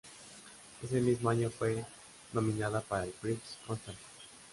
[0.81, 1.85] Ese mismo año fue
[2.33, 4.01] nominada para el Prix Constantin.